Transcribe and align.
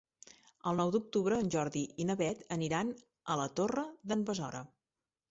El 0.69 0.77
nou 0.77 0.91
d'octubre 0.93 1.35
en 1.41 1.49
Jordi 1.55 1.83
i 2.03 2.07
na 2.09 2.15
Beth 2.21 2.41
aniran 2.55 2.89
a 3.33 3.35
la 3.41 3.45
Torre 3.59 3.83
d'en 4.13 4.25
Besora. 4.31 4.63